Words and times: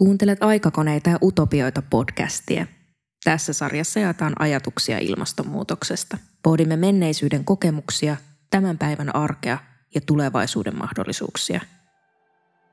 Kuuntelet 0.00 0.42
aikakoneita 0.42 1.10
ja 1.10 1.18
utopioita 1.22 1.82
podcastia. 1.82 2.66
Tässä 3.24 3.52
sarjassa 3.52 4.00
jaetaan 4.00 4.32
ajatuksia 4.38 4.98
ilmastonmuutoksesta. 4.98 6.18
Pohdimme 6.42 6.76
menneisyyden 6.76 7.44
kokemuksia, 7.44 8.16
tämän 8.50 8.78
päivän 8.78 9.16
arkea 9.16 9.58
ja 9.94 10.00
tulevaisuuden 10.00 10.78
mahdollisuuksia. 10.78 11.60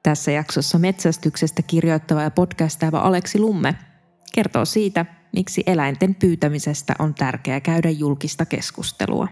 Tässä 0.04 0.32
jaksossa 0.32 0.80
metsästyksestä 0.80 1.62
kirjoittava 1.62 2.22
ja 2.22 2.32
podcastaava 2.32 3.00
Aleksi 3.00 3.40
Lumme 3.40 3.76
kertoo 4.34 4.66
siitä, 4.66 5.06
miksi 5.34 5.64
eläinten 5.66 6.16
pyytämisestä 6.16 6.94
on 7.00 7.14
tärkeää 7.14 7.60
käydä 7.60 7.90
julkista 7.90 8.46
keskustelua. 8.46 9.28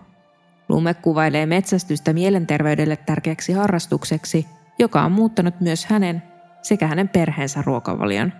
Lumme 0.69 0.93
kuvailee 0.93 1.45
metsästystä 1.45 2.13
mielenterveydelle 2.13 2.95
tärkeäksi 2.97 3.53
harrastukseksi, 3.53 4.45
joka 4.79 5.01
on 5.01 5.11
muuttanut 5.11 5.61
myös 5.61 5.85
hänen 5.85 6.34
sekä 6.65 6.87
hänen 6.87 7.09
perheensä 7.09 7.61
ruokavalion. 7.65 8.33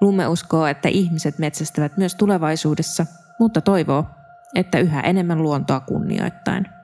Lumme 0.00 0.28
uskoo, 0.28 0.66
että 0.66 0.88
ihmiset 0.88 1.38
metsästävät 1.38 1.96
myös 1.96 2.14
tulevaisuudessa, 2.14 3.06
mutta 3.38 3.60
toivoo, 3.60 4.06
että 4.54 4.78
yhä 4.78 5.00
enemmän 5.00 5.42
luontoa 5.42 5.80
kunnioittain. 5.80 6.75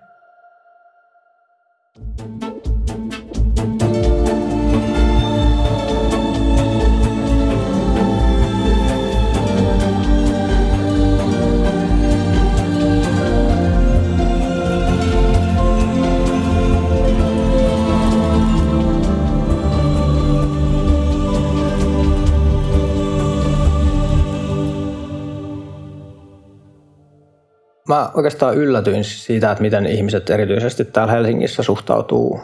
Mä 27.93 28.11
oikeastaan 28.15 28.55
yllätyin 28.55 29.05
siitä, 29.05 29.51
että 29.51 29.63
miten 29.63 29.87
ihmiset 29.87 30.31
erityisesti 30.31 30.85
täällä 30.85 31.13
Helsingissä 31.13 31.63
suhtautuu 31.63 32.41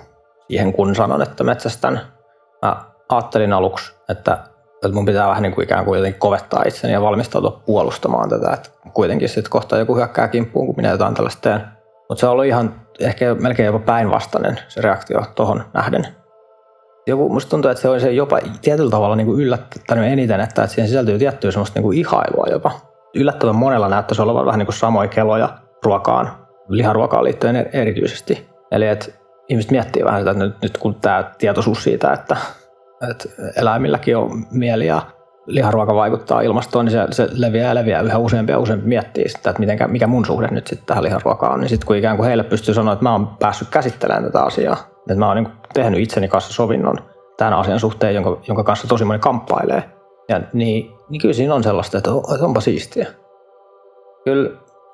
siihen, 0.49 0.73
kun 0.73 0.95
sanon, 0.95 1.23
että 1.23 1.45
metsästän. 1.45 2.01
Mä 2.63 2.85
ajattelin 3.09 3.53
aluksi, 3.53 3.93
että, 4.09 4.39
että 4.75 4.93
mun 4.93 5.05
pitää 5.05 5.29
vähän 5.29 5.43
niin 5.43 5.55
kuin 5.55 5.65
ikään 5.65 5.85
kuin 5.85 5.99
jotenkin 5.99 6.21
kovettaa 6.21 6.63
itseni 6.67 6.93
ja 6.93 7.03
valmistautua 7.03 7.63
puolustamaan 7.67 8.29
tätä, 8.29 8.51
että 8.53 8.71
kuitenkin 8.95 9.29
sitten 9.29 9.51
kohta 9.51 9.79
joku 9.79 9.97
hyökkää 9.97 10.29
kimppuun, 10.29 10.67
kun 10.67 10.77
minä 10.77 10.91
jotain 10.91 11.15
tällaista 11.15 11.41
teen. 11.41 11.61
Mutta 12.09 12.21
se 12.21 12.27
on 12.27 12.33
ollut 12.33 12.47
ihan 12.47 12.81
ehkä 13.01 13.35
melkein 13.35 13.67
jopa 13.67 13.79
päinvastainen 13.79 14.59
se 14.69 14.81
reaktio 14.81 15.23
tuohon 15.35 15.65
nähden. 15.75 16.07
Joku, 17.07 17.29
musta 17.29 17.51
tuntuu, 17.51 17.71
että 17.71 17.83
se 17.83 17.89
on 17.89 18.01
se 18.01 18.13
jopa 18.13 18.39
tietyllä 18.63 18.91
tavalla 18.91 19.17
niin 19.17 19.27
kuin 19.27 19.41
yllättänyt 19.41 20.05
eniten, 20.05 20.41
että, 20.41 20.63
että 20.63 20.75
siihen 20.75 20.89
sisältyy 20.89 21.19
tiettyä 21.19 21.51
semmoista 21.51 21.79
niin 21.79 21.83
kuin 21.83 21.99
ihailua 21.99 22.47
jopa 22.51 22.88
yllättävän 23.15 23.57
monella 23.57 23.89
näyttäisi 23.89 24.23
olevan 24.23 24.47
vähän 24.47 24.59
niin 24.59 24.67
kuin 24.67 24.77
samoja 24.77 25.09
keloja 25.09 25.49
ruokaan, 25.85 26.31
liharuokaan 26.69 27.25
liittyen 27.25 27.57
er- 27.57 27.69
erityisesti. 27.73 28.49
Eli 28.71 28.87
että 28.87 29.07
ihmiset 29.49 29.71
miettii 29.71 30.05
vähän 30.05 30.21
sitä, 30.21 30.31
että 30.31 30.45
nyt, 30.45 30.55
nyt 30.63 30.79
kun 30.79 30.95
tämä 30.95 31.31
tietoisuus 31.39 31.85
siitä, 31.85 32.13
että, 32.13 32.37
että 33.11 33.29
eläimilläkin 33.57 34.17
on 34.17 34.31
mieli 34.51 34.87
ja 34.87 35.03
liharuoka 35.47 35.95
vaikuttaa 35.95 36.41
ilmastoon, 36.41 36.85
niin 36.85 36.93
se, 36.93 37.07
se 37.11 37.29
leviää 37.33 37.69
ja 37.69 37.75
leviää 37.75 38.03
yhä 38.03 38.19
useampi 38.19 38.53
ja 38.53 38.59
useampi 38.59 38.87
miettii 38.87 39.29
sitä, 39.29 39.51
että 39.51 39.61
miten, 39.61 39.79
mikä 39.91 40.07
mun 40.07 40.27
suhde 40.27 40.49
nyt 40.51 40.67
sitten 40.67 40.87
tähän 40.87 41.05
liharuokaan 41.05 41.53
on. 41.53 41.61
Niin 41.61 41.69
sitten 41.69 41.87
kun 41.87 41.97
ikään 41.97 42.17
kuin 42.17 42.27
heille 42.27 42.45
pystyy 42.45 42.75
sanoa, 42.75 42.93
että 42.93 43.03
mä 43.03 43.13
oon 43.13 43.27
päässyt 43.27 43.69
käsittelemään 43.71 44.25
tätä 44.25 44.43
asiaa, 44.43 44.77
että 44.99 45.15
mä 45.15 45.27
oon 45.27 45.37
niin 45.37 45.49
tehnyt 45.75 46.01
itseni 46.01 46.29
kanssa 46.29 46.53
sovinnon 46.53 46.99
tämän 47.37 47.55
asian 47.55 47.81
suhteen, 47.81 48.15
jonka, 48.15 48.41
jonka 48.49 48.65
kanssa 48.65 48.89
tosi 48.89 49.05
moni 49.05 49.19
kamppailee, 49.19 49.85
ja 50.29 50.41
niin, 50.53 50.91
niin 51.09 51.21
kyllä 51.21 51.35
siinä 51.35 51.55
on 51.55 51.63
sellaista, 51.63 51.99
että, 51.99 52.11
onpa 52.41 52.61
siistiä. 52.61 53.07
Kyllä 54.25 54.51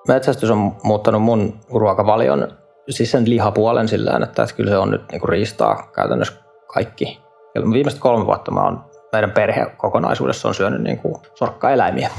metsästys 0.09 0.51
on 0.51 0.77
muuttanut 0.83 1.23
mun 1.23 1.61
ruokavalion, 1.71 2.49
siis 2.89 3.11
sen 3.11 3.31
lihapuolen 3.31 3.89
sillä 3.89 4.11
että, 4.11 4.43
että 4.43 4.56
kyllä 4.56 4.71
se 4.71 4.78
on 4.78 4.91
nyt 4.91 5.03
niin 5.12 5.21
kuin 5.21 5.28
riistaa 5.28 5.91
käytännössä 5.94 6.34
kaikki. 6.75 7.21
Ja 7.55 7.62
viimeiset 7.73 8.00
kolme 8.00 8.27
vuotta 8.27 8.50
mä 8.50 8.65
oon, 8.65 8.84
meidän 9.12 9.31
perhe 9.31 9.67
kokonaisuudessa 9.77 10.49
on 10.49 10.55
syönyt 10.55 10.83
niin 10.83 10.99
kuin 10.99 11.15
sorkkaeläimiä. 11.34 12.11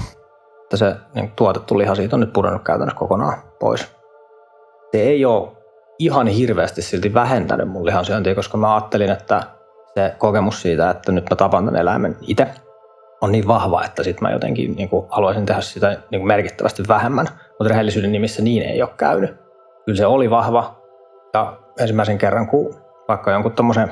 Että 0.64 0.78
se 0.78 0.96
niin 1.16 1.32
tuotettu 1.36 1.78
liha 1.78 1.96
siitä 1.96 2.16
on 2.16 2.20
nyt 2.20 2.34
pudonnut 2.34 2.64
käytännössä 2.64 3.00
kokonaan 3.00 3.38
pois. 3.60 3.96
Se 4.92 5.02
ei 5.02 5.26
ole 5.26 5.52
ihan 6.00 6.28
hirveästi 6.28 6.82
silti 6.82 7.14
vähentänyt 7.14 7.70
mun 7.70 7.86
lihansyöntiä, 7.86 8.36
koska 8.36 8.58
mä 8.58 8.74
ajattelin, 8.74 9.12
että 9.12 9.44
se 9.94 10.16
kokemus 10.18 10.62
siitä, 10.62 10.90
että 10.90 11.12
nyt 11.12 11.30
mä 11.30 11.36
tapan 11.36 11.66
tämän 11.66 11.82
eläimen 11.82 12.18
itse, 12.22 12.48
on 13.22 13.32
niin 13.32 13.48
vahva, 13.48 13.84
että 13.84 14.04
sit 14.04 14.22
mä 14.22 14.32
jotenkin 14.32 14.76
niin 14.76 14.90
kuin, 14.90 15.06
haluaisin 15.10 15.46
tehdä 15.46 15.62
sitä 15.62 15.88
niin 15.90 16.20
kuin 16.20 16.28
merkittävästi 16.28 16.84
vähemmän, 16.88 17.28
mutta 17.50 17.70
rehellisyyden 17.70 18.12
nimissä 18.12 18.42
niin 18.42 18.64
ei 18.64 18.82
ole 18.82 18.90
käynyt. 18.98 19.36
Kyllä 19.86 19.98
se 19.98 20.06
oli 20.06 20.30
vahva 20.30 20.76
ja 21.34 21.58
ensimmäisen 21.80 22.18
kerran, 22.18 22.48
kun 22.48 22.76
vaikka 23.08 23.32
jonkun 23.32 23.52
tommosen 23.52 23.92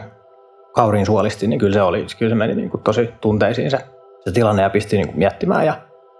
kauriin 0.73 1.05
suolisti, 1.05 1.47
niin 1.47 1.59
kyllä 1.59 1.73
se, 1.73 1.81
oli, 1.81 2.05
kyllä 2.19 2.29
se 2.29 2.35
meni 2.35 2.55
niin 2.55 2.69
kuin 2.69 2.83
tosi 2.83 3.09
tunteisiin 3.21 3.71
se, 3.71 3.77
se 4.19 4.31
tilanne 4.31 4.61
ja 4.61 4.69
pisti 4.69 4.97
niin 4.97 5.07
kuin 5.07 5.19
miettimään 5.19 5.65
ja 5.65 5.73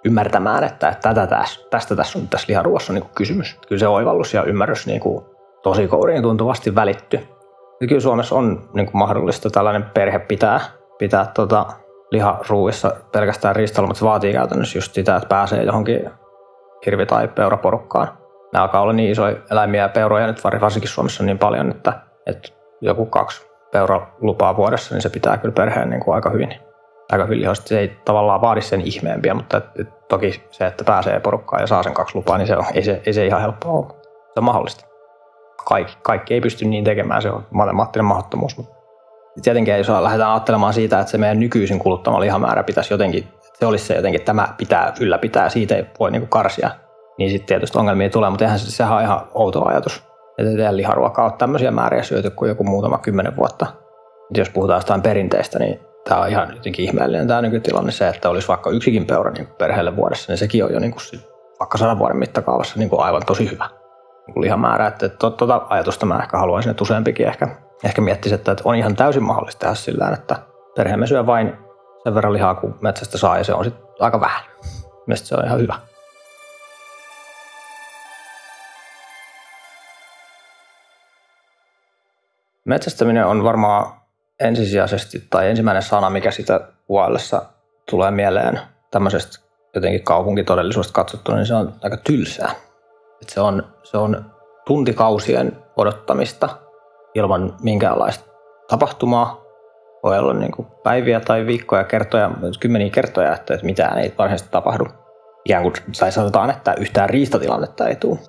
ymmärtämään, 0.06 0.64
että, 0.64 0.90
että 0.90 1.14
tätä 1.14 1.28
tästä, 1.28 1.66
tästä 1.70 1.96
tässä 1.96 2.20
on 2.20 2.28
tässä 2.28 2.46
liharuossa 2.50 2.94
niin 2.94 3.02
kuin 3.02 3.12
kysymys. 3.16 3.60
Kyllä 3.68 3.80
se 3.80 3.88
oivallus 3.88 4.34
ja 4.34 4.44
ymmärrys 4.44 4.88
niin 4.88 5.00
kuin 5.00 5.26
tosi 5.64 5.88
kouriin 5.88 6.22
tuntuvasti 6.22 6.76
välitty. 6.76 7.20
Ja 7.82 7.88
kyllä 7.88 8.02
Suomessa 8.02 8.36
on 8.36 8.70
niin 8.74 8.86
kuin 8.86 8.98
mahdollista 8.98 9.50
tällainen 9.50 9.84
perhe 9.84 10.20
pitää, 10.20 10.60
pitää 10.98 11.32
tota, 11.34 11.66
liharuuissa 12.14 12.96
pelkästään 13.12 13.56
riistalla, 13.56 13.88
mutta 13.88 14.00
se 14.00 14.06
vaatii 14.06 14.34
käytännössä 14.34 14.78
just 14.78 14.94
sitä, 14.94 15.16
että 15.16 15.30
pääsee 15.30 15.64
johonkin 15.64 16.10
hirvi- 16.86 17.06
tai 17.06 17.28
peuraporukkaan. 17.28 18.08
Nämä 18.54 18.64
alkaa 18.64 18.82
olla 18.82 18.94
niin 18.94 19.12
isoja 19.12 19.36
eläimiä 19.52 19.82
ja 19.82 19.90
peuroja 19.90 20.28
nyt 20.28 20.44
varsinkin 20.44 20.90
Suomessa 20.90 21.24
niin 21.24 21.40
paljon, 21.40 21.72
että, 21.72 21.94
että 22.26 22.50
joku 22.82 23.06
kaksi 23.06 23.48
peuralupaa 23.72 24.56
vuodessa, 24.56 24.96
niin 24.96 25.02
se 25.02 25.10
pitää 25.10 25.38
kyllä 25.38 25.54
perheen 25.54 25.90
niin 25.90 26.00
kuin 26.00 26.16
aika 26.16 26.30
hyvin. 26.30 26.56
Aika 27.12 27.26
hyvin 27.26 27.42
lihoista. 27.42 27.68
Se 27.68 27.80
ei 27.80 27.98
tavallaan 28.06 28.42
vaadi 28.42 28.62
sen 28.62 28.82
ihmeempiä, 28.82 29.34
mutta 29.34 29.58
et, 29.58 29.66
et, 29.80 30.08
toki 30.08 30.44
se, 30.52 30.66
että 30.66 30.84
pääsee 30.84 31.20
porukkaan 31.20 31.62
ja 31.62 31.68
saa 31.68 31.84
sen 31.84 31.94
kaksi 31.94 32.16
lupaa, 32.16 32.38
niin 32.38 32.48
se 32.48 32.58
on, 32.58 32.66
ei, 32.74 32.84
se, 32.84 33.02
ei 33.06 33.14
se 33.14 33.26
ihan 33.26 33.42
helppoa 33.42 33.72
ole. 33.72 33.88
Se 34.34 34.38
on 34.38 34.44
mahdollista. 34.44 34.86
Kaikki, 35.66 35.98
kaikki 36.02 36.34
ei 36.34 36.42
pysty 36.42 36.66
niin 36.66 36.84
tekemään, 36.84 37.22
se 37.22 37.30
on 37.30 37.46
matemaattinen 37.52 38.06
mahdottomuus, 38.06 38.58
mutta 38.58 38.83
tietenkin 39.42 39.78
jos 39.78 39.90
lähdetään 39.90 40.32
ajattelemaan 40.32 40.74
siitä, 40.74 41.00
että 41.00 41.12
se 41.12 41.18
meidän 41.18 41.40
nykyisin 41.40 41.80
kuluttama 41.80 42.20
lihamäärä 42.20 42.64
pitäisi 42.64 42.94
jotenkin, 42.94 43.28
se 43.60 43.66
olisi 43.66 43.86
se 43.86 43.96
jotenkin, 43.96 44.22
että 44.22 44.26
tämä 44.26 44.48
pitää 44.58 44.94
ylläpitää, 45.00 45.50
siitä 45.50 45.76
ei 45.76 45.86
voi 46.00 46.12
niin 46.12 46.28
karsia, 46.28 46.70
niin 47.18 47.32
sitten 47.32 47.48
tietysti 47.48 47.80
ongelmia 47.80 48.10
tulee, 48.10 48.30
mutta 48.30 48.46
eihän 48.46 48.60
se, 48.60 48.72
sehän 48.72 48.98
on 48.98 49.02
ihan 49.02 49.28
outo 49.34 49.68
ajatus, 49.68 50.04
että 50.38 50.50
ei 50.52 50.56
teidän 50.56 50.78
liharuokaa 50.78 51.26
ole 51.26 51.34
tämmöisiä 51.38 51.72
määriä 51.72 52.04
syöty 52.04 52.30
kuin 52.30 52.50
joku 52.50 52.64
muutama 52.64 52.98
kymmenen 52.98 53.36
vuotta. 53.36 53.66
Et 54.32 54.38
jos 54.38 54.50
puhutaan 54.50 54.78
jostain 54.78 55.02
perinteistä, 55.02 55.60
niin 55.60 55.80
tämä 56.10 56.22
on 56.22 56.30
ihan 56.30 56.56
jotenkin 56.56 56.86
ihmeellinen 56.86 57.28
tämä 57.28 57.42
nykytilanne 57.42 57.92
se, 57.92 58.08
että 58.08 58.30
olisi 58.30 58.48
vaikka 58.48 58.70
yksikin 58.70 59.06
peura 59.06 59.32
niin 59.32 59.48
perheelle 59.48 59.96
vuodessa, 59.96 60.32
niin 60.32 60.38
sekin 60.38 60.66
on 60.66 60.74
jo 60.74 60.80
niin 60.80 60.92
kuin, 60.92 61.22
vaikka 61.60 61.78
sadan 61.78 62.00
vuoden 62.00 62.18
mittakaavassa 62.18 62.80
niin 62.80 62.90
kuin 62.90 63.02
aivan 63.02 63.22
tosi 63.26 63.52
hyvä 63.52 63.70
niin 64.28 64.42
lihamäärä. 64.42 64.88
Että 64.88 65.10
tuota 65.10 65.62
ajatusta 65.70 66.06
mä 66.06 66.20
ehkä 66.20 66.38
haluaisin, 66.38 66.72
että 66.72 66.84
useampikin 66.84 67.28
ehkä 67.28 67.48
ehkä 67.84 68.02
miettisi, 68.02 68.36
että 68.36 68.56
on 68.64 68.76
ihan 68.76 68.96
täysin 68.96 69.24
mahdollista 69.24 69.60
tehdä 69.60 69.76
sillä 69.76 70.10
että 70.14 70.36
perheemme 70.76 71.08
syö 71.08 71.26
vain 71.26 71.58
sen 72.04 72.16
verran 72.16 72.34
lihaa, 72.34 72.56
kuin 72.56 72.76
metsästä 72.82 73.18
saa, 73.18 73.38
ja 73.38 73.44
se 73.44 73.54
on 73.54 73.64
sitten 73.64 73.86
aika 74.00 74.20
vähän. 74.20 74.42
Mielestäni 75.08 75.30
se 75.30 75.36
on 75.36 75.46
ihan 75.46 75.60
hyvä. 75.60 75.76
Metsästäminen 82.66 83.26
on 83.26 83.44
varmaan 83.44 83.94
ensisijaisesti 84.40 85.28
tai 85.30 85.50
ensimmäinen 85.50 85.84
sana, 85.84 86.10
mikä 86.10 86.32
sitä 86.32 86.62
kuvaillessa 86.88 87.46
tulee 87.90 88.12
mieleen 88.12 88.60
tämmöisestä 88.92 89.40
jotenkin 89.76 90.04
kaupunkitodellisuudesta 90.04 90.94
katsottuna, 90.94 91.38
niin 91.38 91.46
se 91.46 91.54
on 91.54 91.74
aika 91.84 91.98
tylsää. 91.98 92.52
Et 93.22 93.30
se, 93.30 93.42
on, 93.42 93.74
se 93.84 93.98
on 93.98 94.32
tuntikausien 94.66 95.58
odottamista– 95.78 96.50
ilman 97.16 97.56
minkäänlaista 97.62 98.26
tapahtumaa. 98.68 99.44
Voi 100.04 100.20
olla 100.20 100.34
niin 100.34 100.52
kuin 100.52 100.68
päiviä 100.84 101.20
tai 101.20 101.46
viikkoja, 101.46 101.84
kertoja, 101.84 102.32
kymmeniä 102.60 102.90
kertoja, 102.90 103.36
että 103.36 103.60
mitään 103.64 103.98
ei 103.98 104.14
varsinaisesti 104.18 104.52
tapahdu. 104.52 104.86
Ikään 105.46 105.64
kuin, 105.64 105.74
tai 106.00 106.12
sanotaan, 106.12 106.50
että 106.50 106.76
yhtään 106.80 107.10
riistatilannetta 107.10 107.88
ei 107.88 107.96
tule. 107.96 108.20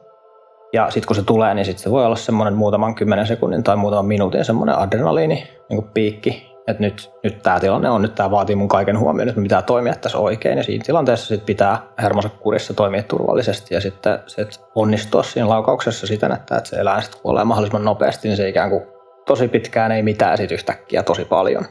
Ja 0.72 0.90
sitten 0.90 1.06
kun 1.06 1.16
se 1.16 1.22
tulee, 1.22 1.54
niin 1.54 1.64
sit 1.64 1.78
se 1.78 1.90
voi 1.90 2.06
olla 2.06 2.16
semmoinen 2.16 2.54
muutaman 2.54 2.94
kymmenen 2.94 3.26
sekunnin 3.26 3.62
tai 3.62 3.76
muutaman 3.76 4.06
minuutin 4.06 4.44
semmoinen 4.44 4.78
adrenaliini 4.78 5.48
niin 5.69 5.82
kuin 5.82 5.90
piikki, 5.94 6.53
että 6.69 6.82
nyt, 6.82 7.12
nyt 7.22 7.43
tämä 7.43 7.61
tilanne 7.61 7.90
on, 7.90 8.02
nyt 8.02 8.14
tämä 8.14 8.31
vaatii 8.31 8.56
mun 8.56 8.69
kaiken 8.69 8.99
huomioon, 8.99 9.28
että 9.28 9.40
pitää 9.40 9.62
toimia 9.62 9.94
tässä 9.94 10.19
oikein. 10.19 10.58
Ja 10.58 10.64
siinä 10.64 10.84
tilanteessa 10.87 11.26
sit 11.26 11.46
pitää 11.46 11.78
hermonsa 12.02 12.28
kurissa 12.28 12.75
toimia 12.75 13.02
turvallisesti 13.02 13.75
ja 13.75 13.81
sitten 13.81 14.19
sit 14.26 14.61
onnistua 14.75 15.22
siinä 15.22 15.49
laukauksessa 15.49 16.06
siten, 16.06 16.32
että, 16.32 16.56
että 16.56 16.70
se 16.70 16.76
eläin 16.76 17.02
sitten 17.02 17.20
kuolee 17.22 17.44
mahdollisimman 17.44 17.84
nopeasti, 17.84 18.28
niin 18.28 18.37
se 18.37 18.49
ikään 18.49 18.70
kuin 18.70 18.82
tosi 19.26 19.49
pitkään 19.49 19.93
ei 19.93 20.02
mitään 20.02 20.37
sitten 20.37 20.55
yhtäkkiä 20.55 21.02
tosi 21.02 21.25
paljon. 21.25 21.64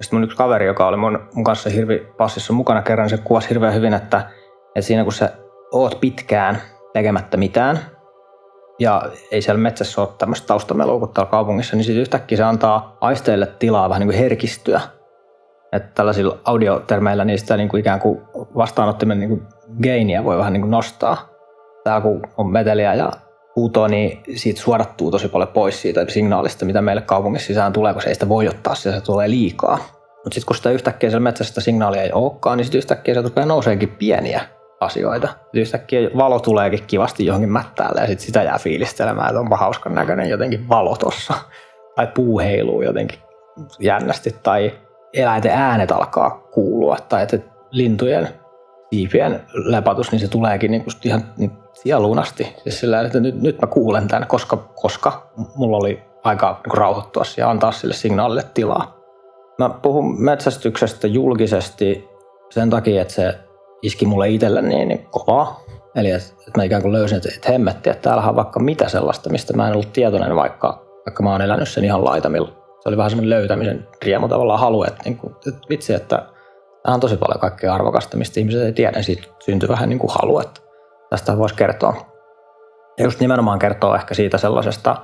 Sitten 0.00 0.18
mun 0.18 0.24
yksi 0.24 0.36
kaveri, 0.36 0.66
joka 0.66 0.86
oli 0.86 0.96
mun, 0.96 1.28
mun 1.34 1.44
kanssa 1.44 1.70
hirvi 1.70 2.06
passissa 2.16 2.52
mukana 2.52 2.82
kerran, 2.82 3.10
se 3.10 3.18
kuvasi 3.18 3.50
hirveän 3.50 3.74
hyvin, 3.74 3.94
että, 3.94 4.30
että 4.68 4.80
siinä 4.80 5.04
kun 5.04 5.12
sä 5.12 5.30
oot 5.72 6.00
pitkään 6.00 6.62
tekemättä 6.92 7.36
mitään, 7.36 7.78
ja 8.80 9.02
ei 9.30 9.42
siellä 9.42 9.60
metsässä 9.60 10.00
ole 10.00 10.08
tämmöistä 10.18 10.46
taustamelua 10.46 10.98
kuin 10.98 11.10
täällä 11.10 11.30
kaupungissa, 11.30 11.76
niin 11.76 11.84
sitten 11.84 12.00
yhtäkkiä 12.00 12.38
se 12.38 12.44
antaa 12.44 12.96
aisteille 13.00 13.46
tilaa 13.46 13.88
vähän 13.88 14.00
niin 14.00 14.08
kuin 14.08 14.18
herkistyä. 14.18 14.80
Että 15.72 15.90
tällaisilla 15.94 16.38
audiotermeillä 16.44 17.24
niistä 17.24 17.56
niin 17.56 17.68
kuin 17.68 17.80
ikään 17.80 18.00
kuin 18.00 18.20
vastaanottimen 18.56 19.18
niin 19.18 19.28
kuin 19.28 19.42
gainiä 19.82 20.24
voi 20.24 20.38
vähän 20.38 20.52
niin 20.52 20.60
kuin 20.60 20.70
nostaa. 20.70 21.28
Täällä 21.84 22.00
kun 22.00 22.22
on 22.36 22.52
meteliä 22.52 22.94
ja 22.94 23.12
huutoa, 23.56 23.88
niin 23.88 24.22
siitä 24.36 24.60
suodattuu 24.60 25.10
tosi 25.10 25.28
paljon 25.28 25.48
pois 25.48 25.82
siitä 25.82 26.04
signaalista, 26.08 26.64
mitä 26.64 26.82
meille 26.82 27.02
kaupungissa 27.02 27.46
sisään 27.46 27.72
tulee, 27.72 28.00
se 28.00 28.08
ei 28.08 28.14
sitä 28.14 28.28
voi 28.28 28.48
ottaa, 28.48 28.74
sitä 28.74 28.94
se 28.94 29.00
tulee 29.00 29.30
liikaa. 29.30 29.78
Mutta 30.24 30.34
sitten 30.34 30.46
kun 30.46 30.56
sitä 30.56 30.70
yhtäkkiä 30.70 31.10
siellä 31.10 31.24
metsässä 31.24 31.50
sitä 31.50 31.60
signaalia 31.60 32.02
ei 32.02 32.12
olekaan, 32.12 32.56
niin 32.56 32.64
sitten 32.64 32.78
yhtäkkiä 32.78 33.14
se 33.14 33.22
rupeaa 33.22 33.46
nouseekin 33.46 33.88
pieniä 33.88 34.40
asioita. 34.80 35.28
Yhtäkkiä 35.52 36.10
valo 36.16 36.40
tuleekin 36.40 36.82
kivasti 36.86 37.26
johonkin 37.26 37.52
mättäälle 37.52 38.00
ja 38.00 38.06
sitten 38.06 38.26
sitä 38.26 38.42
jää 38.42 38.58
fiilistelemään, 38.58 39.28
että 39.28 39.40
onpa 39.40 39.56
hauskan 39.56 39.94
näköinen 39.94 40.28
jotenkin 40.28 40.68
valo 40.68 40.96
tossa. 40.96 41.34
Tai 41.96 42.06
puu 42.06 42.38
heiluu 42.38 42.82
jotenkin 42.82 43.18
jännästi 43.78 44.36
tai 44.42 44.72
eläinten 45.14 45.52
äänet 45.52 45.92
alkaa 45.92 46.30
kuulua 46.30 46.96
tai 47.08 47.22
että 47.22 47.38
lintujen 47.70 48.28
siipien 48.90 49.40
lepatus, 49.52 50.12
niin 50.12 50.20
se 50.20 50.28
tuleekin 50.28 50.70
niin 50.70 50.84
ihan 51.04 51.22
niin 51.36 51.52
sieluun 51.72 52.18
asti. 52.18 52.56
Siis 52.62 52.80
sillä 52.80 53.00
että 53.00 53.20
nyt, 53.20 53.42
nyt 53.42 53.60
mä 53.60 53.66
kuulen 53.66 54.08
tämän, 54.08 54.28
koska, 54.28 54.56
koska 54.56 55.30
mulla 55.56 55.76
oli 55.76 56.02
aika 56.24 56.60
niin 56.66 56.78
rauhoittua 56.78 57.22
ja 57.36 57.50
antaa 57.50 57.72
sille 57.72 57.94
signaalille 57.94 58.44
tilaa. 58.54 58.96
Mä 59.58 59.68
puhun 59.68 60.22
metsästyksestä 60.22 61.06
julkisesti 61.06 62.08
sen 62.50 62.70
takia, 62.70 63.02
että 63.02 63.14
se 63.14 63.38
iski 63.82 64.06
mulle 64.06 64.28
itselle 64.28 64.62
niin, 64.62 64.88
niin 64.88 65.06
kovaa. 65.10 65.60
Eli 65.94 66.10
että, 66.10 66.28
että 66.38 66.60
mä 66.60 66.64
ikään 66.64 66.82
kuin 66.82 66.92
löysin, 66.92 67.16
että, 67.16 67.28
että 67.34 67.52
hemmetti, 67.52 67.90
että 67.90 68.02
täällähän 68.02 68.30
on 68.30 68.36
vaikka 68.36 68.60
mitä 68.60 68.88
sellaista, 68.88 69.30
mistä 69.30 69.56
mä 69.56 69.66
en 69.66 69.72
ollut 69.72 69.92
tietoinen, 69.92 70.36
vaikka, 70.36 70.86
vaikka 71.06 71.22
mä 71.22 71.32
oon 71.32 71.42
elänyt 71.42 71.68
sen 71.68 71.84
ihan 71.84 72.04
laitamilla. 72.04 72.48
Se 72.80 72.88
oli 72.88 72.96
vähän 72.96 73.10
semmoinen 73.10 73.30
löytämisen 73.30 73.88
riemu 74.02 74.28
tavallaan 74.28 74.60
halu, 74.60 74.84
että, 74.84 75.02
niin 75.04 75.16
kuin, 75.16 75.34
että 75.46 75.68
vitsi, 75.68 75.94
että 75.94 76.26
Tämä 76.82 76.94
on 76.94 77.00
tosi 77.00 77.16
paljon 77.16 77.40
kaikkea 77.40 77.74
arvokasta, 77.74 78.16
mistä 78.16 78.40
ihmiset 78.40 78.62
ei 78.62 78.72
tiedä. 78.72 79.02
Siitä 79.02 79.22
syntyy 79.38 79.68
vähän 79.68 79.88
niin 79.88 79.98
kuin 79.98 80.10
halu, 80.12 80.38
että 80.38 80.60
tästä 81.10 81.38
voisi 81.38 81.54
kertoa. 81.54 81.96
Ja 82.98 83.04
just 83.04 83.20
nimenomaan 83.20 83.58
kertoo 83.58 83.94
ehkä 83.94 84.14
siitä 84.14 84.38
sellaisesta 84.38 84.96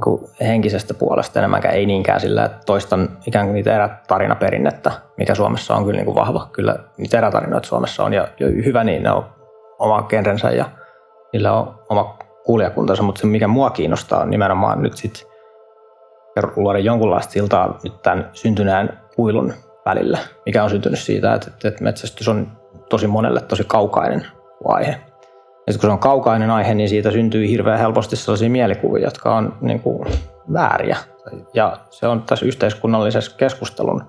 kuin 0.00 0.30
henkisestä 0.40 0.94
puolesta 0.94 1.38
enemmänkään, 1.38 1.74
ei 1.74 1.86
niinkään 1.86 2.20
sillä, 2.20 2.44
että 2.44 2.58
toistan 2.66 3.08
ikään 3.26 3.46
kuin 3.46 3.54
niitä 3.54 3.74
erätarinaperinnettä, 3.74 4.92
mikä 5.16 5.34
Suomessa 5.34 5.74
on 5.74 5.84
kyllä 5.84 5.96
niin 5.96 6.04
kuin 6.04 6.14
vahva. 6.14 6.48
Kyllä 6.52 6.76
niitä 6.96 7.18
erätarinoita 7.18 7.68
Suomessa 7.68 8.04
on 8.04 8.12
ja, 8.12 8.28
ja 8.40 8.46
hyvä 8.46 8.84
niin, 8.84 9.02
ne 9.02 9.10
on 9.10 9.24
oma 9.78 10.02
genrensä 10.02 10.50
ja 10.50 10.64
niillä 11.32 11.52
on 11.52 11.74
oma 11.88 12.18
kuulijakuntansa, 12.44 13.02
mutta 13.02 13.20
se 13.20 13.26
mikä 13.26 13.48
mua 13.48 13.70
kiinnostaa 13.70 14.22
on 14.22 14.30
nimenomaan 14.30 14.82
nyt 14.82 14.96
sitten 14.96 15.22
luoda 16.56 16.78
jonkunlaista 16.78 17.32
siltaa 17.32 17.78
nyt 17.84 18.02
tämän 18.02 18.30
syntyneen 18.32 18.98
kuilun 19.16 19.54
välillä, 19.86 20.18
mikä 20.46 20.64
on 20.64 20.70
syntynyt 20.70 20.98
siitä, 20.98 21.34
että, 21.34 21.68
että 21.68 21.84
metsästys 21.84 22.28
on 22.28 22.52
tosi 22.88 23.06
monelle 23.06 23.40
tosi 23.40 23.64
kaukainen 23.64 24.26
aihe. 24.68 25.09
Ja 25.70 25.78
kun 25.78 25.88
se 25.88 25.92
on 25.92 25.98
kaukainen 25.98 26.50
aihe, 26.50 26.74
niin 26.74 26.88
siitä 26.88 27.10
syntyy 27.10 27.48
hirveän 27.48 27.78
helposti 27.78 28.16
sellaisia 28.16 28.50
mielikuvia, 28.50 29.04
jotka 29.04 29.34
on 29.34 29.56
niin 29.60 29.80
kuin 29.80 30.08
vääriä. 30.52 30.96
Ja 31.54 31.76
se 31.90 32.06
on 32.06 32.22
tässä 32.22 32.46
yhteiskunnallisessa 32.46 33.36
keskustelun 33.36 34.04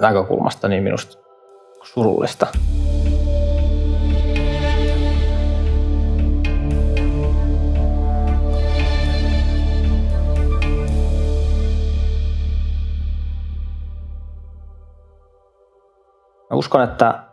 näkökulmasta 0.00 0.68
niin 0.68 0.82
minusta 0.82 1.22
surullista. 1.82 2.46
Mä 16.50 16.56
uskon, 16.56 16.82
että 16.82 17.31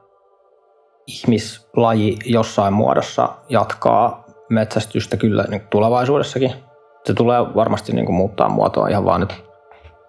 ihmislaji 1.09 2.17
jossain 2.25 2.73
muodossa 2.73 3.29
jatkaa 3.49 4.23
metsästystä 4.49 5.17
kyllä 5.17 5.45
niin 5.49 5.61
tulevaisuudessakin. 5.69 6.53
Se 7.05 7.13
tulee 7.13 7.39
varmasti 7.55 7.93
niin 7.93 8.05
kuin 8.05 8.15
muuttaa 8.15 8.49
muotoa 8.49 8.87
ihan 8.87 9.05
vaan 9.05 9.19
nyt 9.21 9.43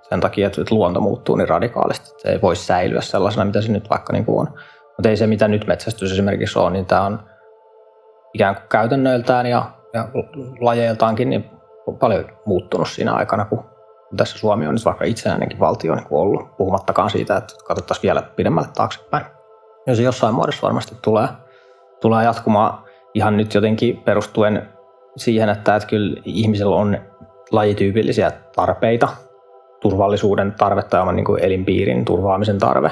sen 0.08 0.20
takia, 0.20 0.46
että 0.46 0.62
luonto 0.70 1.00
muuttuu 1.00 1.36
niin 1.36 1.48
radikaalisti, 1.48 2.10
se 2.18 2.28
ei 2.28 2.42
voi 2.42 2.56
säilyä 2.56 3.00
sellaisena, 3.00 3.44
mitä 3.44 3.60
se 3.60 3.72
nyt 3.72 3.90
vaikka 3.90 4.12
niin 4.12 4.24
kuin 4.24 4.40
on. 4.40 4.54
Mutta 4.96 5.08
ei 5.08 5.16
se, 5.16 5.26
mitä 5.26 5.48
nyt 5.48 5.66
metsästys 5.66 6.12
esimerkiksi 6.12 6.58
on, 6.58 6.72
niin 6.72 6.86
tämä 6.86 7.02
on 7.02 7.22
ikään 8.34 8.54
kuin 8.54 8.68
käytännöiltään 8.68 9.46
ja, 9.46 9.70
ja 9.94 10.08
lajeiltaankin 10.60 11.30
niin 11.30 11.50
paljon 12.00 12.24
muuttunut 12.46 12.88
siinä 12.88 13.12
aikana, 13.12 13.44
kun 13.44 13.64
tässä 14.16 14.38
Suomi 14.38 14.66
on 14.66 14.74
nyt 14.74 14.84
vaikka 14.84 15.04
itsenäinenkin 15.04 15.58
valtio 15.58 15.94
niin 15.94 16.06
ollut, 16.10 16.56
puhumattakaan 16.56 17.10
siitä, 17.10 17.36
että 17.36 17.54
katsottaisiin 17.64 18.02
vielä 18.02 18.22
pidemmälle 18.22 18.68
taaksepäin. 18.74 19.39
Ja 19.86 19.96
se 19.96 20.02
jossain 20.02 20.34
muodossa 20.34 20.66
varmasti 20.66 20.96
tulee, 21.02 21.28
tulee 22.00 22.24
jatkumaan 22.24 22.78
ihan 23.14 23.36
nyt 23.36 23.54
jotenkin 23.54 23.96
perustuen 23.96 24.68
siihen, 25.16 25.48
että, 25.48 25.76
että 25.76 25.88
kyllä 25.88 26.22
ihmisellä 26.24 26.76
on 26.76 26.98
lajityypillisiä 27.50 28.32
tarpeita, 28.56 29.08
turvallisuuden 29.80 30.54
tarvetta 30.58 30.96
ja 30.96 31.02
oman 31.02 31.16
niin 31.16 31.24
kuin 31.24 31.44
elinpiirin 31.44 32.04
turvaamisen 32.04 32.58
tarve. 32.58 32.90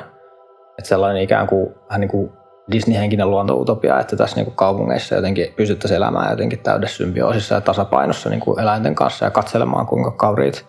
Että 0.78 0.88
sellainen 0.88 1.22
ikään 1.22 1.46
kuin, 1.46 1.74
vähän 1.88 2.00
niin 2.00 2.08
kuin 2.08 2.32
Disney-henkinen 2.72 3.30
luontoutopia, 3.30 4.00
että 4.00 4.16
tässä 4.16 4.36
niin 4.36 4.44
kuin 4.44 4.56
kaupungeissa 4.56 5.14
jotenkin 5.14 5.52
pystyttäisiin 5.56 5.96
elämään 5.96 6.30
jotenkin 6.30 6.58
täydessä 6.58 6.96
symbioosissa 6.96 7.54
ja 7.54 7.60
tasapainossa 7.60 8.30
niin 8.30 8.40
kuin 8.40 8.60
eläinten 8.60 8.94
kanssa 8.94 9.24
ja 9.24 9.30
katselemaan, 9.30 9.86
kuinka 9.86 10.10
kauriit 10.10 10.66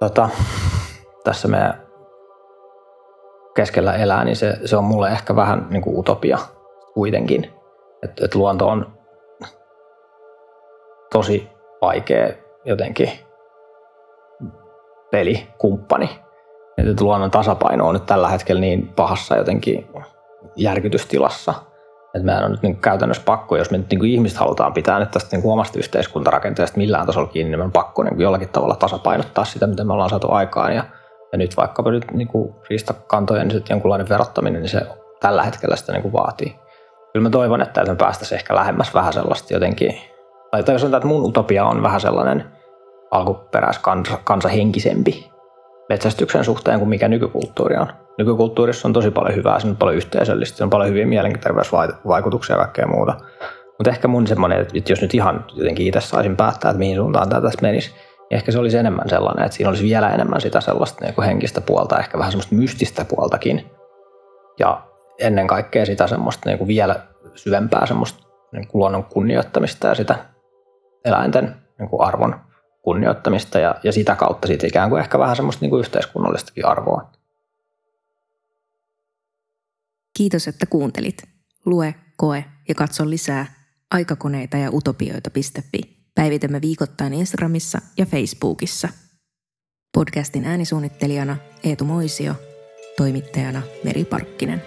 tota, 0.00 0.28
tässä 1.24 1.48
meidän 1.48 1.81
keskellä 3.54 3.94
elää, 3.94 4.24
niin 4.24 4.36
se, 4.36 4.58
se 4.64 4.76
on 4.76 4.84
mulle 4.84 5.08
ehkä 5.08 5.36
vähän 5.36 5.66
niin 5.70 5.82
kuin 5.82 5.98
utopia 5.98 6.38
kuitenkin. 6.94 7.50
Että 8.02 8.24
et 8.24 8.34
luonto 8.34 8.68
on 8.68 8.86
tosi 11.12 11.48
vaikea 11.82 12.28
jotenkin 12.64 13.10
pelikumppani. 15.10 16.10
Että 16.78 17.04
luonnon 17.04 17.30
tasapaino 17.30 17.88
on 17.88 17.94
nyt 17.94 18.06
tällä 18.06 18.28
hetkellä 18.28 18.60
niin 18.60 18.88
pahassa 18.88 19.36
jotenkin 19.36 19.88
järkytystilassa– 20.56 21.54
että 22.14 22.26
meidän 22.26 22.44
on 22.44 22.50
nyt 22.50 22.62
niin 22.62 22.76
käytännössä 22.76 23.22
pakko, 23.26 23.56
jos 23.56 23.70
me 23.70 23.78
nyt 23.78 23.90
niin 23.90 24.04
ihmiset 24.04 24.38
halutaan 24.38 24.72
pitää 24.72 24.98
nyt 24.98 25.10
tästä 25.10 25.36
niin 25.36 25.52
omasta 25.52 25.78
yhteiskuntarakenteesta 25.78 26.78
millään 26.78 27.06
tasolla 27.06 27.28
kiinni, 27.28 27.50
niin 27.50 27.58
me 27.58 27.64
on 27.64 27.72
pakko 27.72 28.02
niin 28.02 28.20
jollakin 28.20 28.48
tavalla 28.48 28.76
tasapainottaa 28.76 29.44
sitä, 29.44 29.66
mitä 29.66 29.84
me 29.84 29.92
ollaan 29.92 30.10
saatu 30.10 30.32
aikaan. 30.32 30.74
Ja, 30.74 30.84
ja 31.32 31.38
nyt 31.38 31.56
vaikkapa 31.56 31.90
nyt 31.90 32.04
niin 32.12 32.28
riistakantojen 32.70 33.48
niin 33.48 33.62
jonkunlainen 33.70 34.08
verottaminen, 34.08 34.62
niin 34.62 34.70
se 34.70 34.86
tällä 35.20 35.42
hetkellä 35.42 35.76
sitä 35.76 35.92
niin 35.92 36.12
vaatii. 36.12 36.56
Kyllä 37.12 37.22
mä 37.22 37.30
toivon, 37.30 37.62
että 37.62 37.84
me 37.84 37.94
päästäisiin 37.94 38.38
ehkä 38.38 38.54
lähemmäs 38.54 38.94
vähän 38.94 39.12
sellaista 39.12 39.54
jotenkin, 39.54 39.98
tai 40.50 40.62
jos 40.68 40.80
sanotaan, 40.80 40.98
että 40.98 41.08
mun 41.08 41.24
utopia 41.24 41.64
on 41.64 41.82
vähän 41.82 42.00
sellainen 42.00 42.44
alkuperäiskansahenkisempi 43.10 45.30
metsästyksen 45.88 46.44
suhteen 46.44 46.78
kuin 46.78 46.88
mikä 46.88 47.08
nykykulttuuri 47.08 47.76
on. 47.76 47.86
Nykykulttuurissa 48.18 48.88
on 48.88 48.92
tosi 48.92 49.10
paljon 49.10 49.34
hyvää, 49.34 49.60
siinä 49.60 49.70
on 49.70 49.76
paljon 49.76 49.96
yhteisöllistä, 49.96 50.64
on 50.64 50.70
paljon 50.70 50.88
hyviä 50.88 51.06
mielenterveysvaikutuksia 51.06 52.56
ja 52.56 52.62
kaikkea 52.62 52.86
muuta. 52.86 53.14
Mutta 53.78 53.90
ehkä 53.90 54.08
mun 54.08 54.26
semmoinen, 54.26 54.60
että 54.60 54.92
jos 54.92 55.02
nyt 55.02 55.14
ihan 55.14 55.44
jotenkin 55.54 55.86
itse 55.86 56.00
saisin 56.00 56.36
päättää, 56.36 56.70
että 56.70 56.78
mihin 56.78 56.96
suuntaan 56.96 57.28
tämä 57.28 57.40
tästä 57.40 57.62
menisi, 57.62 57.94
ehkä 58.34 58.52
se 58.52 58.58
olisi 58.58 58.76
enemmän 58.78 59.08
sellainen, 59.08 59.44
että 59.44 59.56
siinä 59.56 59.68
olisi 59.68 59.84
vielä 59.84 60.10
enemmän 60.10 60.40
sitä 60.40 60.60
sellaista 60.60 61.04
niin 61.04 61.14
kuin 61.14 61.26
henkistä 61.26 61.60
puolta, 61.60 61.98
ehkä 61.98 62.18
vähän 62.18 62.32
semmoista 62.32 62.54
mystistä 62.54 63.04
puoltakin. 63.04 63.70
Ja 64.58 64.82
ennen 65.18 65.46
kaikkea 65.46 65.86
sitä 65.86 66.06
semmoista 66.06 66.48
niin 66.48 66.58
kuin 66.58 66.68
vielä 66.68 67.06
syvempää 67.34 67.86
semmoista 67.86 68.26
niin 68.52 68.68
kuin 68.68 68.80
luonnon 68.80 69.04
kunnioittamista 69.04 69.86
ja 69.86 69.94
sitä 69.94 70.26
eläinten 71.04 71.56
niin 71.78 71.88
kuin 71.88 72.02
arvon 72.02 72.40
kunnioittamista 72.82 73.58
ja, 73.58 73.74
ja 73.82 73.92
sitä 73.92 74.14
kautta 74.14 74.48
siitä 74.48 74.66
ikään 74.66 74.90
kuin 74.90 75.00
ehkä 75.00 75.18
vähän 75.18 75.36
semmoista 75.36 75.60
niin 75.60 75.70
kuin 75.70 75.80
yhteiskunnallistakin 75.80 76.66
arvoa. 76.66 77.10
Kiitos, 80.16 80.48
että 80.48 80.66
kuuntelit. 80.66 81.22
Lue, 81.66 81.94
koe 82.16 82.44
ja 82.68 82.74
katso 82.74 83.10
lisää 83.10 83.46
aikakoneita 83.90 84.56
ja 84.56 84.70
utopioita.fi. 84.72 86.01
Päivitämme 86.14 86.60
viikoittain 86.60 87.12
Instagramissa 87.12 87.78
ja 87.98 88.06
Facebookissa. 88.06 88.88
Podcastin 89.94 90.44
äänisuunnittelijana 90.44 91.36
Eetu 91.64 91.84
Moisio, 91.84 92.34
toimittajana 92.96 93.62
Meri 93.84 94.04
Parkkinen. 94.04 94.62